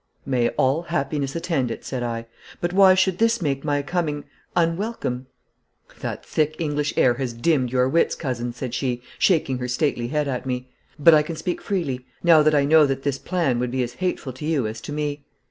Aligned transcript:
'May 0.25 0.49
all 0.57 0.81
happiness 0.81 1.35
attend 1.35 1.69
it!' 1.69 1.85
said 1.85 2.01
I. 2.01 2.25
'But 2.59 2.73
why 2.73 2.95
should 2.95 3.19
this 3.19 3.39
make 3.39 3.63
my 3.63 3.83
coming 3.83 4.23
unwelcome?' 4.55 5.27
'That 5.99 6.25
thick 6.25 6.55
English 6.57 6.91
air 6.97 7.13
has 7.13 7.33
dimmed 7.33 7.71
your 7.71 7.87
wits, 7.87 8.15
cousin,' 8.15 8.51
said 8.51 8.73
she, 8.73 9.03
shaking 9.19 9.59
her 9.59 9.67
stately 9.67 10.07
head 10.07 10.27
at 10.27 10.47
me. 10.47 10.71
'But 10.97 11.13
I 11.13 11.21
can 11.21 11.35
speak 11.35 11.61
freely 11.61 12.07
now 12.23 12.41
that 12.41 12.55
I 12.55 12.65
know 12.65 12.87
that 12.87 13.03
this 13.03 13.19
plan 13.19 13.59
would 13.59 13.69
be 13.69 13.83
as 13.83 13.93
hateful 13.93 14.33
to 14.33 14.43
you 14.43 14.65
as 14.65 14.81
to 14.81 14.91
me. 14.91 15.23